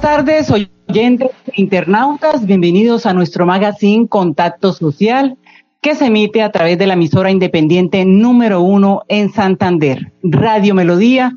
[0.00, 2.44] Tardes, oyentes e internautas.
[2.44, 5.38] Bienvenidos a nuestro magazine Contacto Social,
[5.80, 11.34] que se emite a través de la emisora independiente número uno en Santander, Radio Melodía,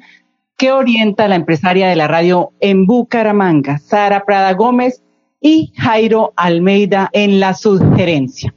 [0.58, 5.04] que orienta a la empresaria de la radio en Bucaramanga, Sara Prada Gómez
[5.40, 8.54] y Jairo Almeida en la sugerencia.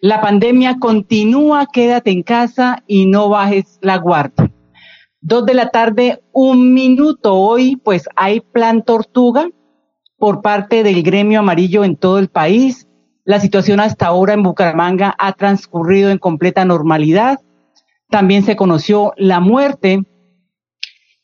[0.00, 4.50] La pandemia continúa, quédate en casa y no bajes la guardia.
[5.20, 9.48] Dos de la tarde, un minuto hoy, pues hay plan tortuga
[10.16, 12.88] por parte del gremio amarillo en todo el país.
[13.24, 17.40] La situación hasta ahora en Bucaramanga ha transcurrido en completa normalidad.
[18.08, 20.02] También se conoció la muerte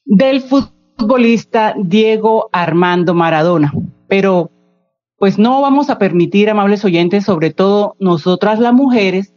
[0.05, 3.73] del futbolista Diego Armando Maradona.
[4.09, 4.51] Pero
[5.19, 9.33] pues no vamos a permitir, amables oyentes, sobre todo nosotras las mujeres,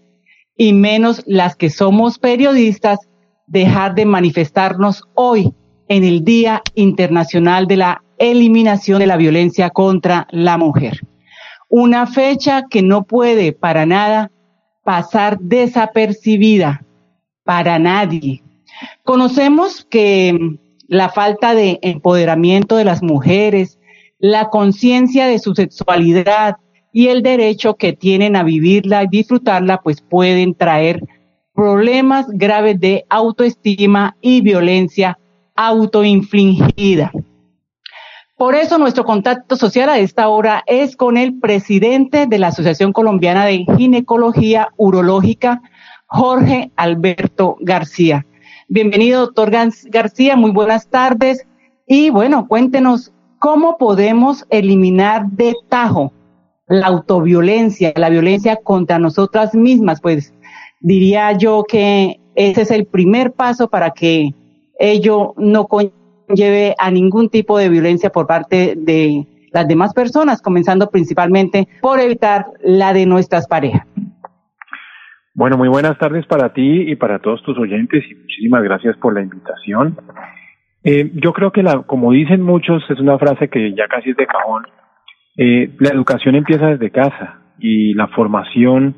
[0.58, 3.00] y menos las que somos periodistas,
[3.48, 5.54] dejar de manifestarnos hoy
[5.88, 11.00] en el Día Internacional de la Eliminación de la Violencia contra la Mujer.
[11.70, 14.32] Una fecha que no puede para nada
[14.84, 16.84] pasar desapercibida
[17.44, 18.44] para nadie.
[19.04, 23.79] Conocemos que la falta de empoderamiento de las mujeres,
[24.20, 26.58] la conciencia de su sexualidad
[26.92, 31.02] y el derecho que tienen a vivirla y disfrutarla, pues pueden traer
[31.54, 35.18] problemas graves de autoestima y violencia
[35.56, 37.12] autoinfligida.
[38.38, 42.94] Por eso nuestro contacto social a esta hora es con el presidente de la Asociación
[42.94, 45.62] Colombiana de Ginecología Urológica,
[46.08, 48.26] Jorge Alberto García.
[48.70, 49.52] Bienvenido, doctor
[49.90, 51.46] García, muy buenas tardes.
[51.86, 56.12] Y bueno, cuéntenos ¿Cómo podemos eliminar de tajo
[56.68, 60.02] la autoviolencia, la violencia contra nosotras mismas?
[60.02, 60.34] Pues
[60.82, 64.34] diría yo que ese es el primer paso para que
[64.78, 70.90] ello no conlleve a ningún tipo de violencia por parte de las demás personas, comenzando
[70.90, 73.88] principalmente por evitar la de nuestras parejas.
[75.34, 79.14] Bueno, muy buenas tardes para ti y para todos tus oyentes y muchísimas gracias por
[79.14, 79.98] la invitación.
[80.84, 84.18] Eh, yo creo que, la, como dicen muchos, es una frase que ya casi es
[84.18, 84.64] de cajón.
[85.38, 88.96] Eh, la educación empieza desde casa y la formación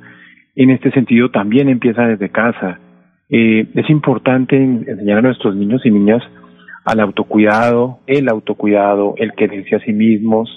[0.55, 2.79] en este sentido también empieza desde casa.
[3.29, 6.21] Eh, es importante enseñar a nuestros niños y niñas
[6.85, 10.49] al autocuidado, el autocuidado, el quererse a sí mismos,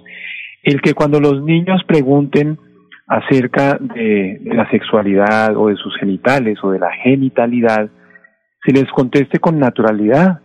[0.62, 2.58] el que cuando los niños pregunten
[3.06, 7.90] acerca de la sexualidad o de sus genitales o de la genitalidad,
[8.64, 10.40] se les conteste con naturalidad,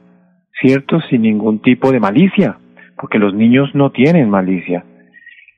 [0.61, 0.99] ¿cierto?
[1.09, 2.57] Sin ningún tipo de malicia,
[2.97, 4.83] porque los niños no tienen malicia.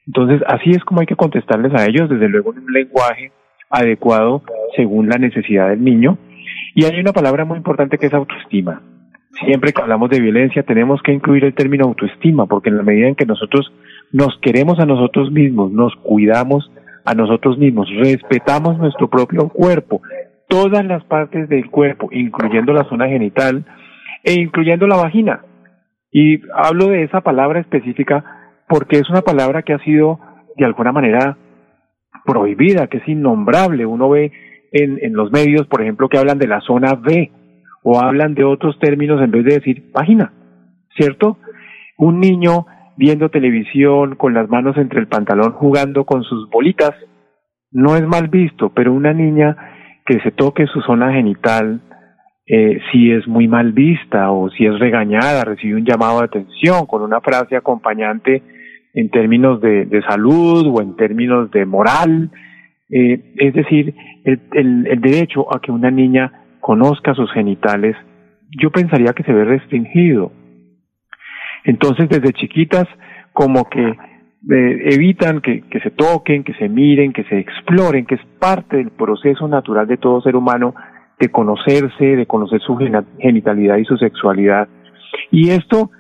[0.07, 3.31] Entonces, así es como hay que contestarles a ellos, desde luego en un lenguaje
[3.69, 4.44] adecuado
[4.75, 6.17] según la necesidad del niño.
[6.75, 8.81] Y hay una palabra muy importante que es autoestima.
[9.45, 13.07] Siempre que hablamos de violencia tenemos que incluir el término autoestima, porque en la medida
[13.07, 13.72] en que nosotros
[14.12, 16.69] nos queremos a nosotros mismos, nos cuidamos
[17.06, 20.01] a nosotros mismos, respetamos nuestro propio cuerpo,
[20.47, 23.66] todas las partes del cuerpo, incluyendo la zona genital,
[24.23, 25.41] e incluyendo la vagina.
[26.11, 28.23] Y hablo de esa palabra específica
[28.67, 30.19] porque es una palabra que ha sido
[30.57, 31.37] de alguna manera
[32.25, 33.85] prohibida, que es innombrable.
[33.85, 34.31] Uno ve
[34.71, 37.31] en, en los medios, por ejemplo, que hablan de la zona B
[37.83, 40.33] o hablan de otros términos en vez de decir vagina,
[40.95, 41.38] ¿cierto?
[41.97, 42.65] Un niño
[42.97, 46.94] viendo televisión con las manos entre el pantalón jugando con sus bolitas
[47.71, 49.56] no es mal visto, pero una niña
[50.06, 51.81] que se toque su zona genital
[52.45, 56.85] eh, si es muy mal vista o si es regañada, recibe un llamado de atención
[56.85, 58.41] con una frase acompañante
[58.93, 62.29] en términos de, salud o en términos de moral.
[62.89, 63.95] Eh, es decir,
[64.25, 67.95] el, el derecho a que una niña conozca sus genitales,
[68.61, 70.31] yo pensaría que se ve restringido.
[71.63, 72.88] Entonces, desde chiquitas,
[73.33, 73.81] como que
[74.49, 78.77] eh, evitan que, que, se toquen, que se miren, que se exploren, que es parte
[78.77, 80.73] del proceso natural de todo ser humano
[81.21, 82.75] de conocerse, de conocer su
[83.19, 84.68] genitalidad y su sexualidad.
[85.29, 85.91] Y esto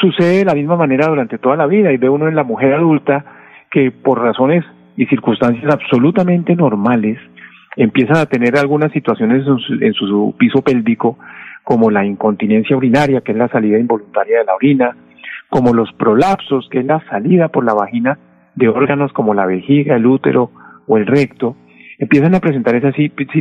[0.00, 2.72] sucede de la misma manera durante toda la vida y ve uno en la mujer
[2.72, 3.24] adulta
[3.70, 4.64] que por razones
[4.96, 7.18] y circunstancias absolutamente normales
[7.76, 9.44] empiezan a tener algunas situaciones
[9.80, 11.18] en su, piso pélvico
[11.64, 14.96] como la incontinencia urinaria, que es la salida involuntaria de la orina,
[15.48, 18.18] como los prolapsos, que es la salida por la vagina
[18.54, 20.52] de órganos como la vejiga, el útero
[20.86, 21.56] o el recto,
[21.98, 22.92] empiezan a presentar ese,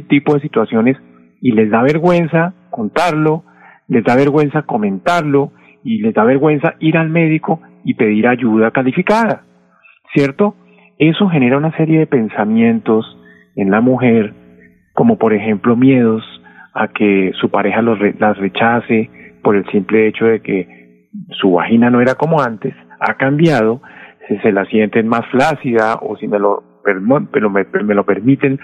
[0.07, 0.97] tipo de situaciones
[1.41, 3.43] y les da vergüenza contarlo,
[3.87, 5.51] les da vergüenza comentarlo
[5.83, 9.43] y les da vergüenza ir al médico y pedir ayuda calificada,
[10.13, 10.55] ¿cierto?
[10.97, 13.05] Eso genera una serie de pensamientos
[13.55, 14.33] en la mujer,
[14.93, 16.23] como por ejemplo miedos
[16.73, 19.09] a que su pareja los las rechace
[19.43, 23.81] por el simple hecho de que su vagina no era como antes, ha cambiado,
[24.41, 28.59] se la sienten más flácida o si me lo, pero me, lo permiten,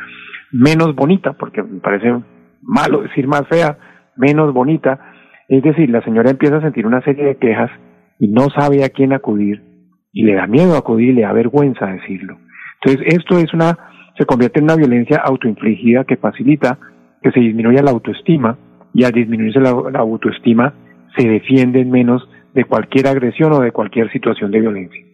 [0.51, 2.13] menos bonita, porque me parece
[2.62, 3.77] malo decir más fea,
[4.18, 5.00] menos bonita.
[5.48, 7.71] Es decir, la señora empieza a sentir una serie de quejas
[8.19, 9.63] y no sabe a quién acudir
[10.12, 12.38] y le da miedo acudir y le da vergüenza decirlo.
[12.81, 13.77] Entonces, esto es una,
[14.18, 16.77] se convierte en una violencia autoinfligida que facilita
[17.21, 18.57] que se disminuya la autoestima
[18.94, 20.74] y al disminuirse la, la autoestima
[21.18, 25.10] se defienden menos de cualquier agresión o de cualquier situación de violencia.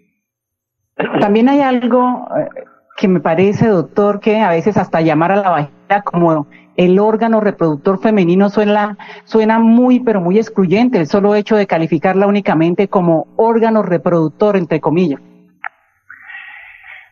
[1.19, 2.47] También hay algo eh,
[2.95, 6.47] que me parece, doctor, que a veces hasta llamar a la vagina como
[6.77, 12.27] el órgano reproductor femenino suena, suena muy, pero muy excluyente, el solo hecho de calificarla
[12.27, 15.21] únicamente como órgano reproductor, entre comillas.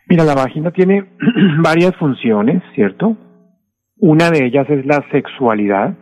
[0.06, 1.06] Mira, la vagina tiene
[1.62, 3.16] varias funciones, ¿cierto?
[3.98, 5.96] Una de ellas es la sexualidad,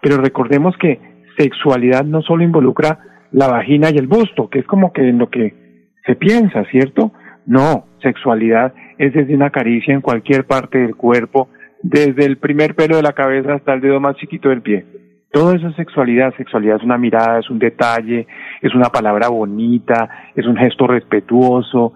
[0.00, 1.00] pero recordemos que
[1.36, 3.00] sexualidad no solo involucra
[3.32, 7.12] la vagina y el busto, que es como que en lo que se piensa, ¿cierto?
[7.46, 11.48] No, sexualidad es desde una caricia en cualquier parte del cuerpo,
[11.82, 14.84] desde el primer pelo de la cabeza hasta el dedo más chiquito del pie.
[15.30, 16.34] Todo eso es sexualidad.
[16.36, 18.26] Sexualidad es una mirada, es un detalle,
[18.62, 21.92] es una palabra bonita, es un gesto respetuoso.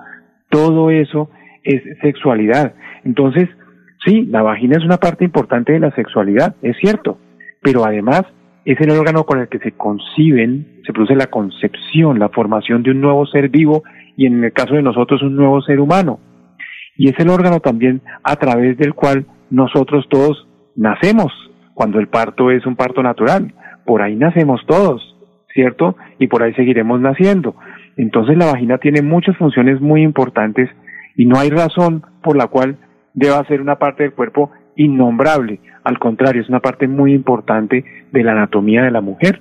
[0.50, 1.30] Todo eso
[1.64, 2.74] es sexualidad.
[3.04, 3.48] Entonces,
[4.04, 7.18] sí, la vagina es una parte importante de la sexualidad, es cierto,
[7.62, 8.22] pero además
[8.64, 12.90] es el órgano con el que se conciben, se produce la concepción, la formación de
[12.90, 13.82] un nuevo ser vivo
[14.16, 16.20] y en el caso de nosotros un nuevo ser humano.
[16.96, 21.32] Y es el órgano también a través del cual nosotros todos nacemos
[21.74, 23.54] cuando el parto es un parto natural.
[23.84, 25.16] Por ahí nacemos todos,
[25.54, 25.96] ¿cierto?
[26.18, 27.54] Y por ahí seguiremos naciendo.
[27.96, 30.70] Entonces la vagina tiene muchas funciones muy importantes
[31.16, 32.76] y no hay razón por la cual
[33.14, 35.60] deba ser una parte del cuerpo innombrable.
[35.84, 39.40] Al contrario, es una parte muy importante de la anatomía de la mujer,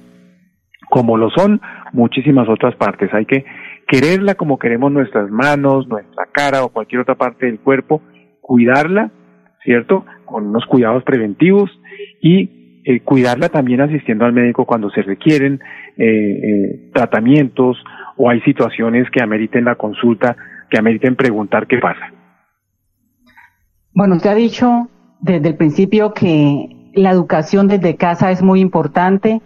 [0.90, 1.62] como lo son
[1.94, 3.14] muchísimas otras partes.
[3.14, 3.46] Hay que
[3.92, 8.02] quererla como queremos nuestras manos, nuestra cara o cualquier otra parte del cuerpo,
[8.40, 9.12] cuidarla
[9.64, 10.06] ¿cierto?
[10.26, 11.70] Con unos cuidados preventivos
[12.22, 15.60] y eh, cuidarla también asistiendo al médico cuando se requieren
[15.98, 17.78] eh, eh, tratamientos
[18.18, 20.36] o hay situaciones que ameriten la consulta,
[20.70, 22.12] que ameriten preguntar qué pasa.
[23.94, 24.90] Bueno, usted ha dicho
[25.20, 29.42] desde el principio que la educación desde casa es muy importante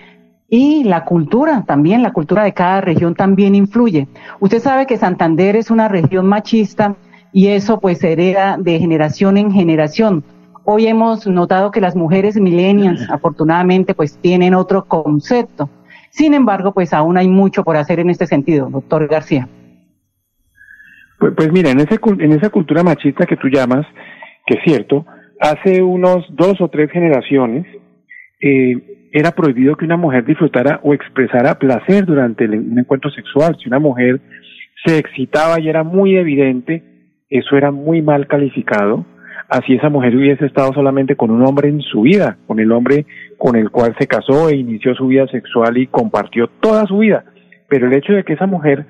[0.50, 4.08] y la cultura también, la cultura de cada región también influye.
[4.40, 6.96] Usted sabe que Santander es una región machista
[7.34, 10.24] y eso pues se hereda de generación en generación.
[10.64, 15.70] Hoy hemos notado que las mujeres millennials afortunadamente pues tienen otro concepto.
[16.10, 19.50] Sin embargo, pues aún hay mucho por hacer en este sentido, doctor García.
[21.20, 23.86] Pues, pues mira, en, ese, en esa cultura machista que tú llamas,
[24.46, 25.06] que es cierto,
[25.40, 27.66] hace unos dos o tres generaciones
[28.42, 33.56] eh, era prohibido que una mujer disfrutara o expresara placer durante un encuentro sexual.
[33.58, 34.20] Si una mujer
[34.86, 36.84] se excitaba y era muy evidente,
[37.30, 39.06] eso era muy mal calificado,
[39.48, 43.06] así esa mujer hubiese estado solamente con un hombre en su vida, con el hombre
[43.38, 47.24] con el cual se casó e inició su vida sexual y compartió toda su vida.
[47.70, 48.86] Pero el hecho de que esa mujer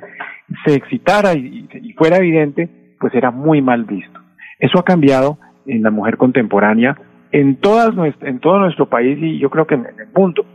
[0.66, 2.68] se excitara y, fuera evidente,
[3.00, 4.20] pues era muy mal visto.
[4.58, 6.98] Eso ha cambiado en la mujer contemporánea,
[7.36, 10.46] en, todas en todo nuestro país y yo creo que en el mundo.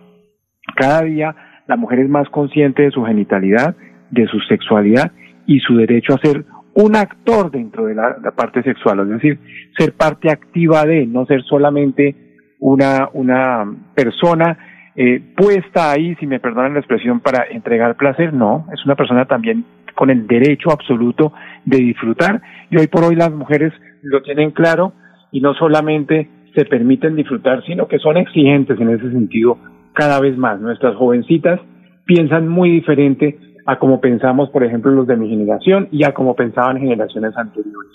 [0.77, 3.77] Cada día la mujer es más consciente de su genitalidad,
[4.11, 5.13] de su sexualidad
[5.47, 9.39] y su derecho a ser un actor dentro de la, parte sexual, es decir,
[9.77, 12.17] ser parte activa de, no ser solamente
[12.61, 18.67] una, una persona eh, puesta ahí, si me perdonan la expresión, para entregar placer, no,
[18.73, 21.35] es una persona también con el derecho absoluto
[21.67, 24.95] de disfrutar y hoy por hoy las mujeres lo tienen claro
[25.31, 29.59] y no solamente se permiten disfrutar, sino que son exigentes en ese sentido
[29.93, 30.61] cada vez más.
[30.61, 31.61] Nuestras jovencitas
[32.05, 36.35] piensan muy diferente a como pensamos, por ejemplo, los de mi generación y a como
[36.35, 37.93] pensaban generaciones anteriores.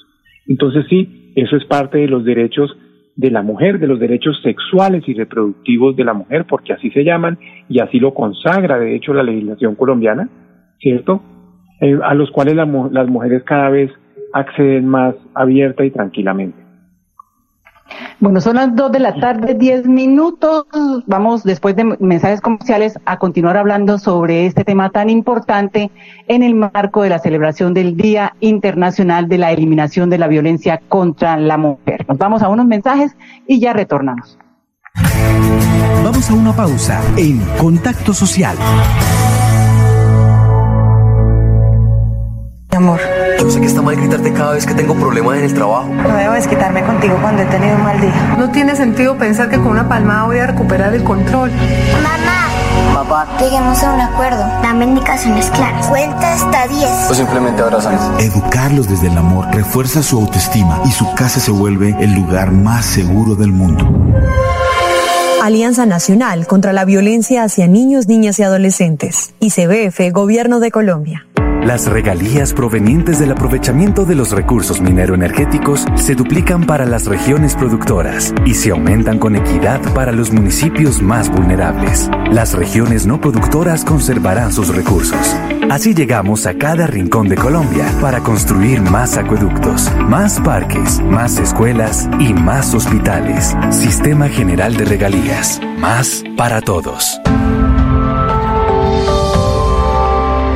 [0.47, 2.75] Entonces sí, eso es parte de los derechos
[3.15, 7.03] de la mujer, de los derechos sexuales y reproductivos de la mujer, porque así se
[7.03, 7.37] llaman
[7.69, 10.29] y así lo consagra, de hecho, la legislación colombiana.
[10.79, 11.21] ¿cierto?
[11.81, 13.91] Eh, a los cuales las mujeres cada vez
[14.33, 16.57] acceden más abierta y tranquilamente.
[18.19, 20.65] Bueno, son las dos de la tarde, diez minutos.
[21.05, 25.91] Vamos, después de mensajes comerciales, a continuar hablando sobre este tema tan importante
[26.27, 30.81] en el marco de la celebración del Día Internacional de la Eliminación de la Violencia
[30.87, 32.05] contra la Mujer.
[32.07, 33.15] Nos vamos a unos mensajes
[33.47, 34.37] y ya retornamos.
[36.03, 38.55] Vamos a una pausa en Contacto Social.
[42.75, 42.99] Amor.
[43.39, 45.87] Yo sé que está mal gritarte cada vez que tengo problemas en el trabajo.
[45.89, 48.35] No debo desquitarme contigo cuando he tenido un mal día.
[48.37, 51.51] No tiene sentido pensar que con una palmada voy a recuperar el control.
[52.03, 52.45] Mamá.
[52.93, 53.27] Papá.
[53.39, 54.39] Lleguemos a un acuerdo.
[54.61, 55.87] Dame indicaciones claras.
[55.87, 56.89] Cuenta hasta 10.
[57.09, 58.21] O simplemente abrazamos.
[58.21, 62.85] Educarlos desde el amor refuerza su autoestima y su casa se vuelve el lugar más
[62.85, 63.87] seguro del mundo.
[65.43, 69.35] Alianza Nacional contra la Violencia hacia Niños, Niñas y Adolescentes.
[69.39, 71.27] ICBF, Gobierno de Colombia.
[71.65, 78.35] Las regalías provenientes del aprovechamiento de los recursos minero-energéticos se duplican para las regiones productoras
[78.45, 82.07] y se aumentan con equidad para los municipios más vulnerables.
[82.31, 85.35] Las regiones no productoras conservarán sus recursos.
[85.71, 92.07] Así llegamos a cada rincón de Colombia para construir más acueductos, más parques, más escuelas
[92.19, 93.57] y más hospitales.
[93.71, 95.59] Sistema General de Regalías.
[95.79, 97.19] Más para todos.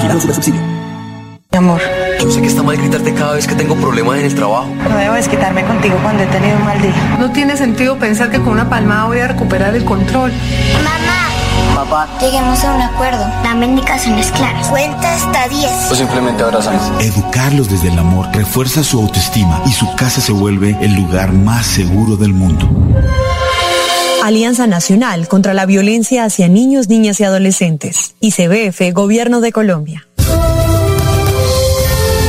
[0.00, 0.60] Vigilando su subsidio.
[1.52, 1.80] Mi amor.
[2.18, 4.66] Yo sé que está mal gritarte cada vez que tengo problemas en el trabajo.
[4.88, 6.94] No debo desquitarme contigo cuando he tenido un mal día.
[7.18, 10.32] No tiene sentido pensar que con una palmada voy a recuperar el control.
[10.82, 11.28] Mamá.
[11.74, 12.08] Papá.
[12.18, 13.26] Lleguemos a un acuerdo.
[13.42, 14.68] Dame indicaciones claras.
[14.68, 15.90] Cuenta hasta 10.
[15.90, 16.82] O simplemente abrazamos.
[17.02, 21.66] Educarlos desde el amor refuerza su autoestima y su casa se vuelve el lugar más
[21.66, 22.70] seguro del mundo.
[24.30, 28.14] Alianza Nacional contra la Violencia hacia Niños, Niñas y Adolescentes.
[28.20, 30.06] ICBF, Gobierno de Colombia.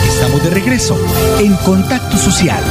[0.08, 0.98] Estamos de regreso
[1.40, 2.64] en Contacto Social.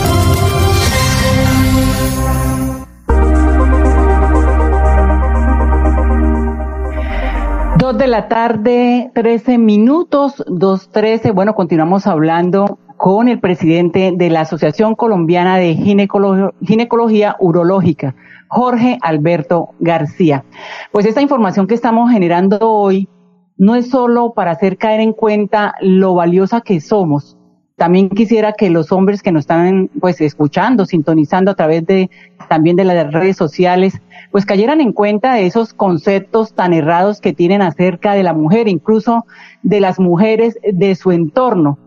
[7.78, 11.32] Dos de la tarde, 13 minutos, 2.13.
[11.32, 18.14] Bueno, continuamos hablando con el presidente de la Asociación Colombiana de Ginecología Urológica,
[18.48, 20.44] Jorge Alberto García.
[20.92, 23.08] Pues esta información que estamos generando hoy
[23.56, 27.38] no es solo para hacer caer en cuenta lo valiosa que somos.
[27.76, 32.10] También quisiera que los hombres que nos están pues escuchando, sintonizando a través de
[32.50, 33.98] también de las redes sociales,
[34.30, 38.68] pues cayeran en cuenta de esos conceptos tan errados que tienen acerca de la mujer,
[38.68, 39.24] incluso
[39.62, 41.78] de las mujeres de su entorno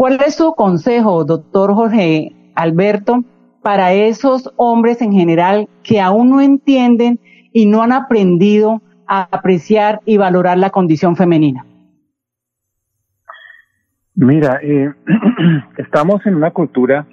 [0.00, 3.22] ¿Cuál es su consejo, doctor Jorge Alberto,
[3.60, 7.20] para esos hombres en general que aún no entienden
[7.52, 11.66] y no han aprendido a apreciar y valorar la condición femenina?
[14.14, 14.90] Mira, eh,
[15.76, 17.06] estamos en una cultura,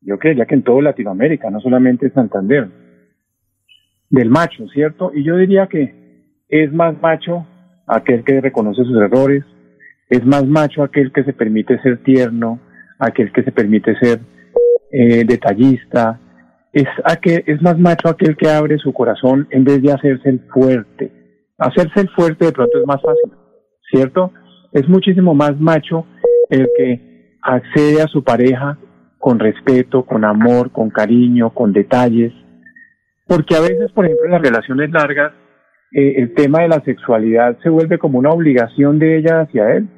[0.00, 2.68] yo creería que en toda Latinoamérica, no solamente en Santander,
[4.10, 5.12] del macho, ¿cierto?
[5.14, 7.46] Y yo diría que es más macho
[7.86, 9.44] aquel que reconoce sus errores,
[10.08, 12.60] es más macho aquel que se permite ser tierno,
[12.98, 14.20] aquel que se permite ser
[14.92, 16.20] eh, detallista,
[16.72, 16.86] es,
[17.24, 21.10] es más macho aquel que abre su corazón en vez de hacerse el fuerte.
[21.58, 23.32] Hacerse el fuerte de pronto es más fácil,
[23.90, 24.32] ¿cierto?
[24.72, 26.06] Es muchísimo más macho
[26.50, 28.76] el que accede a su pareja
[29.18, 32.32] con respeto, con amor, con cariño, con detalles.
[33.26, 35.32] Porque a veces, por ejemplo, en las relaciones largas,
[35.92, 39.88] eh, el tema de la sexualidad se vuelve como una obligación de ella hacia él.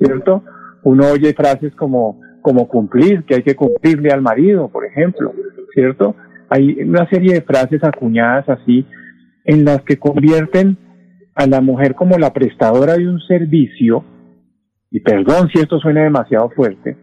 [0.00, 0.42] ¿Cierto?
[0.82, 5.32] Uno oye frases como, como cumplir, que hay que cumplirle al marido, por ejemplo,
[5.74, 6.16] ¿cierto?
[6.48, 8.86] Hay una serie de frases acuñadas así
[9.44, 10.78] en las que convierten
[11.34, 14.04] a la mujer como la prestadora de un servicio,
[14.90, 16.96] y perdón si esto suena demasiado fuerte,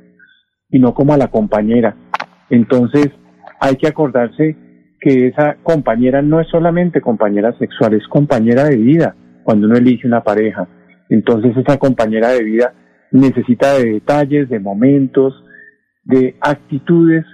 [0.69, 1.95] y no como a la compañera.
[2.49, 3.09] Entonces,
[3.59, 4.55] hay que acordarse
[4.99, 10.07] que esa compañera no es solamente compañera sexual, es compañera de vida cuando uno elige
[10.07, 10.67] una pareja.
[11.09, 12.73] Entonces, esa compañera de vida
[13.11, 15.43] necesita de detalles, de momentos,
[16.03, 17.25] de actitudes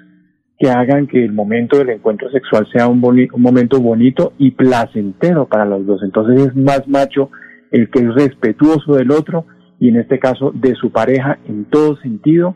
[0.60, 5.46] que hagan que el momento del encuentro sexual sea un, un momento bonito y placentero
[5.48, 6.02] para los dos.
[6.04, 7.30] Entonces es más macho
[7.72, 9.46] el que es respetuoso del otro
[9.80, 12.56] y en este caso de su pareja en todo sentido.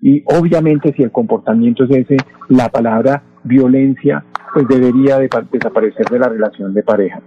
[0.00, 2.16] Y obviamente si el comportamiento es ese,
[2.48, 7.20] la palabra violencia pues debería de desaparecer de la relación de pareja.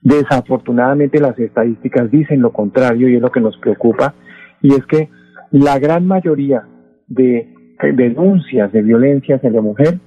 [0.00, 4.14] Desafortunadamente las estadísticas dicen lo contrario y es lo que nos preocupa
[4.62, 5.08] y es que
[5.50, 6.66] la gran mayoría
[7.08, 7.52] de
[7.94, 9.98] denuncias de violencia hacia la mujer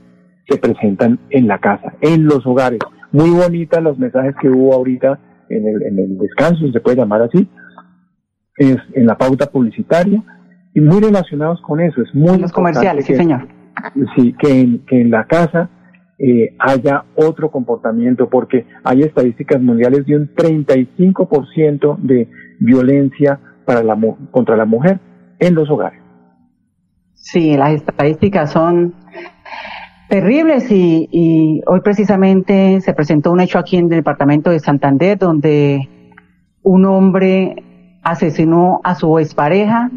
[0.47, 2.79] se presentan en la casa, en los hogares.
[3.11, 5.19] Muy bonitas los mensajes que hubo ahorita
[5.49, 7.47] en el, en el descanso, se puede llamar así,
[8.57, 10.23] es en la pauta publicitaria
[10.73, 12.01] y muy relacionados con eso.
[12.01, 13.47] Es muy los comerciales, sí, señor.
[14.15, 15.69] Sí, que en, que en la casa
[16.17, 23.97] eh, haya otro comportamiento, porque hay estadísticas mundiales de un 35% de violencia para la,
[24.31, 24.99] contra la mujer
[25.39, 26.01] en los hogares.
[27.13, 28.93] Sí, las estadísticas son
[30.09, 35.89] terribles y, hoy precisamente se presentó un hecho aquí en el departamento de Santander donde
[36.61, 37.63] un hombre
[38.03, 39.89] asesinó a su expareja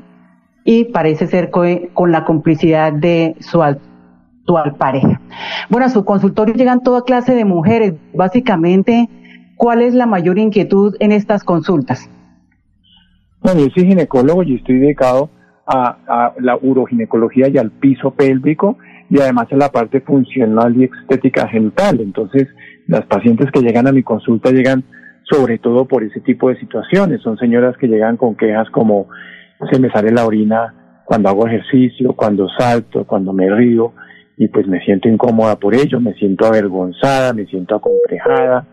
[0.64, 5.20] y parece ser con la complicidad de su actual pareja.
[5.68, 7.94] Bueno, a su consultorio llegan toda clase de mujeres.
[8.14, 9.08] Básicamente,
[9.56, 12.10] ¿cuál es la mayor inquietud en estas consultas?
[13.40, 15.30] Bueno, yo soy ginecólogo y estoy dedicado
[15.66, 18.78] a, la uroginecología y al piso pélvico
[19.10, 22.00] y además a la parte funcional y estética genital.
[22.00, 22.48] Entonces,
[22.86, 24.84] las pacientes que llegan a mi consulta llegan
[25.22, 27.20] sobre todo por ese tipo de situaciones.
[27.20, 29.08] Son señoras que llegan con quejas como
[29.70, 33.92] se me sale la orina cuando hago ejercicio, cuando salto, cuando me río
[34.36, 38.66] y pues me siento incómoda por ello, me siento avergonzada, me siento acomplejada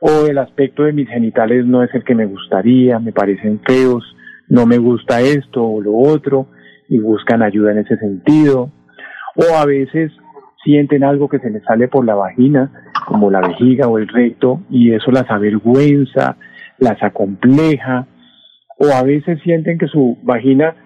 [0.00, 4.04] o el aspecto de mis genitales no es el que me gustaría, me parecen feos,
[4.48, 6.48] no me gusta esto o lo otro
[6.88, 8.70] y buscan ayuda en ese sentido.
[9.36, 10.12] O a veces
[10.64, 12.72] sienten algo que se les sale por la vagina,
[13.06, 16.36] como la vejiga o el recto, y eso las avergüenza,
[16.78, 18.06] las acompleja.
[18.78, 20.76] O a veces sienten que su vagina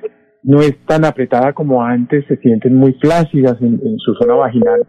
[0.43, 4.87] no es tan apretada como antes, se sienten muy flácidas en, en su zona vaginal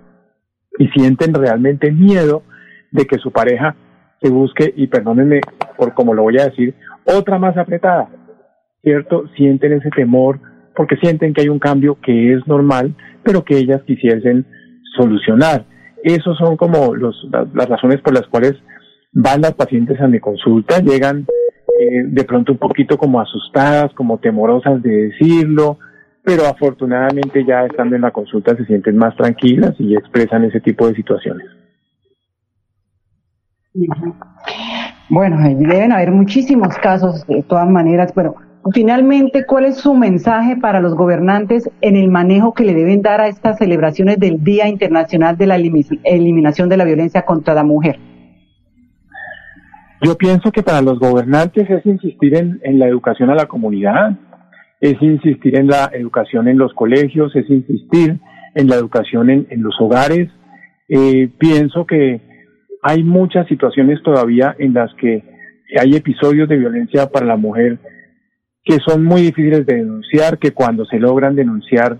[0.77, 2.43] y sienten realmente miedo
[2.91, 3.75] de que su pareja
[4.21, 5.41] se busque, y perdónenme
[5.77, 8.09] por como lo voy a decir, otra más apretada,
[8.83, 9.25] ¿cierto?
[9.35, 10.39] Sienten ese temor
[10.75, 14.45] porque sienten que hay un cambio que es normal, pero que ellas quisiesen
[14.95, 15.65] solucionar.
[16.03, 18.53] Esos son como los, las, razones por las cuales
[19.11, 21.25] van las pacientes a mi consulta, llegan
[21.79, 25.77] eh, de pronto un poquito como asustadas, como temorosas de decirlo,
[26.23, 30.87] pero afortunadamente ya estando en la consulta se sienten más tranquilas y expresan ese tipo
[30.87, 31.60] de situaciones.
[35.09, 38.35] Bueno, deben haber muchísimos casos de todas maneras, pero
[38.73, 43.21] finalmente, ¿cuál es su mensaje para los gobernantes en el manejo que le deben dar
[43.21, 47.99] a estas celebraciones del Día Internacional de la Eliminación de la Violencia contra la Mujer?
[50.03, 54.17] Yo pienso que para los gobernantes es insistir en, la educación a la comunidad,
[54.79, 58.19] es insistir en la educación en los colegios, es insistir
[58.55, 60.29] en la educación en, los hogares.
[60.89, 62.30] Eh, pienso que
[62.81, 65.23] hay muchas situaciones todavía en las que
[65.79, 67.79] hay episodios de violencia para la mujer
[68.63, 71.97] que son muy difíciles de denunciar, que cuando se logran denunciar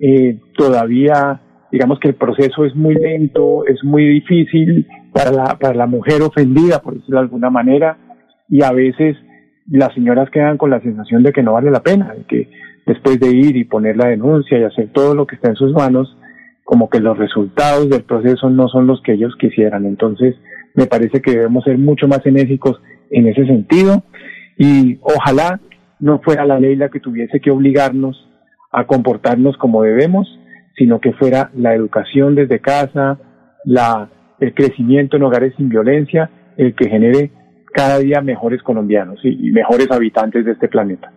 [0.00, 1.40] eh, todavía,
[1.70, 6.22] digamos que el proceso es muy lento, es muy difícil para la, para la mujer
[6.22, 7.96] ofendida, por decirlo de alguna manera,
[8.48, 9.16] y a veces
[9.68, 12.50] las señoras quedan con la sensación de que no vale la pena, de que
[12.86, 15.72] después de ir y poner la denuncia y hacer todo lo que está en sus
[15.72, 16.16] manos,
[16.70, 19.86] como que los resultados del proceso no son los que ellos quisieran.
[19.86, 20.36] Entonces,
[20.76, 22.80] me parece que debemos ser mucho más enérgicos
[23.10, 24.04] en ese sentido
[24.56, 25.58] y ojalá
[25.98, 28.24] no fuera la ley la que tuviese que obligarnos
[28.70, 30.28] a comportarnos como debemos,
[30.76, 33.18] sino que fuera la educación desde casa,
[33.64, 37.32] la, el crecimiento en hogares sin violencia, el que genere
[37.74, 41.12] cada día mejores colombianos y, mejores habitantes de este planeta.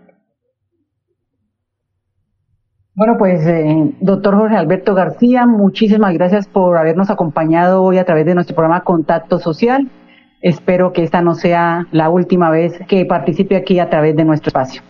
[2.96, 8.24] Bueno, pues, eh, doctor Jorge Alberto García, muchísimas gracias por habernos acompañado hoy a través
[8.28, 9.90] de nuestro programa Contacto Social.
[10.42, 14.50] Espero que esta no sea la última vez que participe aquí a través de nuestro
[14.50, 14.84] espacio.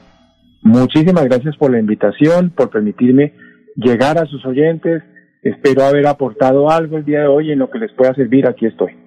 [0.64, 3.34] Muchísimas gracias por la invitación, por permitirme
[3.78, 5.02] llegar a sus oyentes.
[5.42, 8.48] Espero haber aportado algo el día de hoy en lo que les pueda servir.
[8.48, 8.98] Aquí estoy.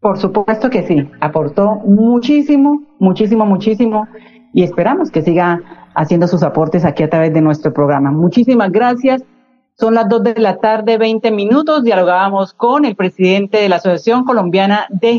[0.00, 4.06] Por supuesto que sí, aportó muchísimo, muchísimo, muchísimo
[4.52, 8.10] y esperamos que siga haciendo sus aportes aquí a través de nuestro programa.
[8.10, 9.22] Muchísimas gracias.
[9.76, 11.82] Son las dos de la tarde, 20 minutos.
[11.82, 15.18] Dialogábamos con el presidente de la Asociación Colombiana de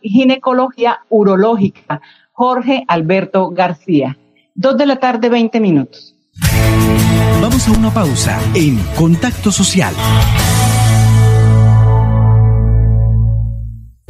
[0.00, 2.00] Ginecología Urológica,
[2.32, 4.16] Jorge Alberto García.
[4.54, 6.14] Dos de la tarde, 20 minutos.
[7.42, 9.94] Vamos a una pausa en Contacto Social.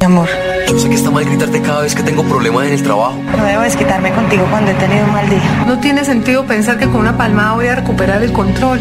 [0.01, 0.27] Mi amor.
[0.67, 3.13] Yo sé que está mal gritarte cada vez que tengo problemas en el trabajo.
[3.37, 5.63] No debo desquitarme contigo cuando he tenido un mal día.
[5.67, 8.79] No tiene sentido pensar que con una palmada voy a recuperar el control.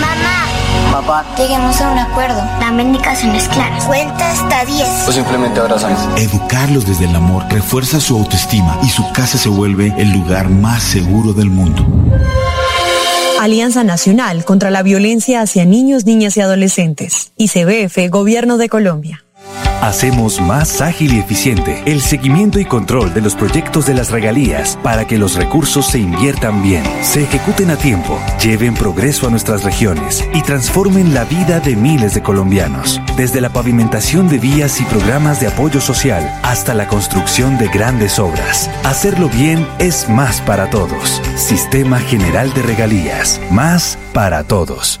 [0.00, 0.92] Mamá.
[0.92, 1.24] Papá.
[1.36, 2.40] Lleguemos a un acuerdo.
[2.60, 3.84] Dame indicaciones claras.
[3.84, 5.08] Cuenta hasta 10.
[5.08, 5.98] O simplemente abrazamos.
[6.16, 10.84] Educarlos desde el amor refuerza su autoestima y su casa se vuelve el lugar más
[10.84, 11.84] seguro del mundo.
[13.40, 17.32] Alianza Nacional contra la Violencia hacia Niños, Niñas y Adolescentes.
[17.38, 19.24] ICBF, Gobierno de Colombia.
[19.80, 24.78] Hacemos más ágil y eficiente el seguimiento y control de los proyectos de las regalías
[24.82, 29.64] para que los recursos se inviertan bien, se ejecuten a tiempo, lleven progreso a nuestras
[29.64, 33.00] regiones y transformen la vida de miles de colombianos.
[33.16, 38.18] Desde la pavimentación de vías y programas de apoyo social hasta la construcción de grandes
[38.18, 38.70] obras.
[38.84, 41.22] Hacerlo bien es más para todos.
[41.36, 43.40] Sistema General de Regalías.
[43.50, 45.00] Más para todos.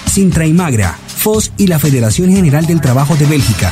[0.11, 3.71] Sintra y Magra, FOS y la Federación General del Trabajo de Bélgica.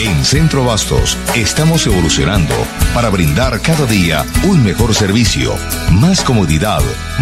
[0.00, 2.54] En Centro Bastos estamos evolucionando
[2.92, 5.54] para brindar cada día un mejor servicio,
[5.92, 6.80] más comodidad,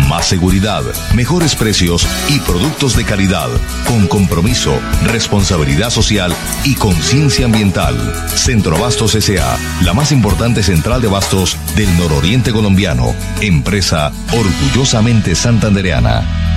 [0.08, 0.80] más seguridad,
[1.14, 3.48] mejores precios y productos de calidad,
[3.86, 4.72] con compromiso,
[5.04, 7.96] responsabilidad social y conciencia ambiental.
[8.28, 16.47] Centro Bastos S.A., la más importante central de bastos del nororiente colombiano, empresa orgullosamente santandereana.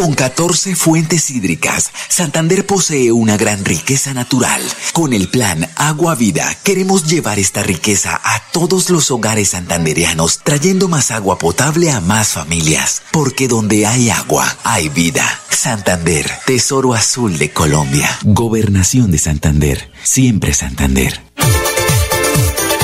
[0.00, 4.62] Con 14 fuentes hídricas, Santander posee una gran riqueza natural.
[4.94, 10.88] Con el plan Agua Vida, queremos llevar esta riqueza a todos los hogares santandereanos, trayendo
[10.88, 13.02] más agua potable a más familias.
[13.12, 15.26] Porque donde hay agua, hay vida.
[15.50, 18.08] Santander, Tesoro Azul de Colombia.
[18.24, 19.92] Gobernación de Santander.
[20.02, 21.20] Siempre Santander.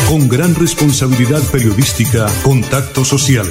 [0.07, 3.51] Con gran responsabilidad periodística, Contacto Social.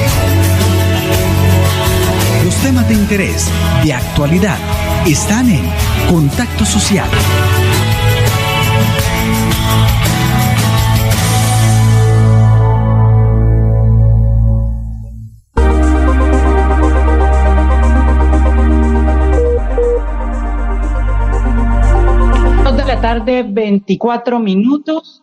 [2.61, 3.51] Temas de interés,
[3.83, 4.57] de actualidad,
[5.07, 5.63] están en
[6.07, 7.09] Contacto Social.
[22.77, 25.20] De la tarde, 24 minutos.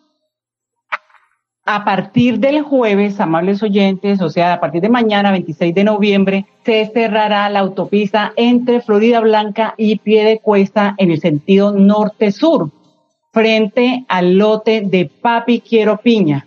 [1.71, 6.47] A partir del jueves, amables oyentes, o sea, a partir de mañana, 26 de noviembre,
[6.65, 12.71] se cerrará la autopista entre Florida Blanca y Piedecuesta en el sentido norte-sur,
[13.35, 16.47] frente al lote de Papi Quiero Piña,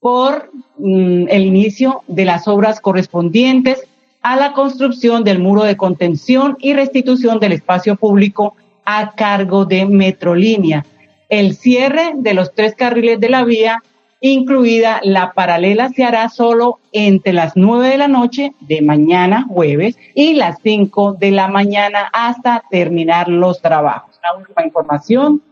[0.00, 3.88] por mm, el inicio de las obras correspondientes
[4.20, 8.54] a la construcción del muro de contención y restitución del espacio público
[8.84, 10.84] a cargo de Metrolínea.
[11.30, 13.82] El cierre de los tres carriles de la vía
[14.20, 19.96] incluida la paralela se hará solo entre las nueve de la noche de mañana jueves
[20.14, 24.18] y las cinco de la mañana hasta terminar los trabajos.
[24.22, 25.42] La última información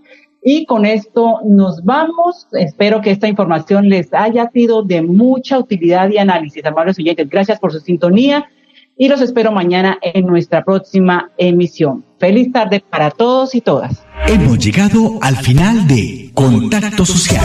[0.49, 2.47] Y con esto nos vamos.
[2.53, 7.29] Espero que esta información les haya sido de mucha utilidad y análisis, amables oyentes.
[7.29, 8.49] Gracias por su sintonía
[8.97, 12.05] y los espero mañana en nuestra próxima emisión.
[12.21, 14.05] Feliz tarde para todos y todas.
[14.29, 17.45] Hemos llegado al final de Contacto Social.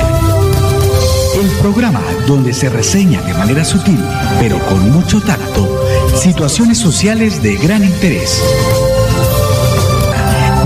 [1.33, 3.99] El programa donde se reseña de manera sutil,
[4.39, 8.41] pero con mucho tacto, situaciones sociales de gran interés.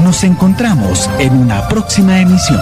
[0.04, 2.60] Nos encontramos en una próxima emisión.